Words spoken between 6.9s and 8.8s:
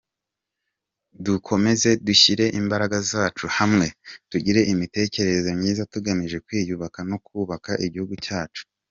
no kubaka igihugu cyacu.